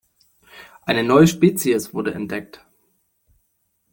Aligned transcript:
Eine 0.81 1.03
neue 1.03 1.27
Spezies 1.27 1.93
wurde 1.93 2.15
entdeckt. 2.15 2.65